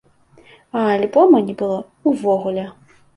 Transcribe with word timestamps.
А 0.79 0.85
альбома 0.93 1.41
не 1.49 1.55
было 1.59 1.77
ўвогуле. 2.13 2.65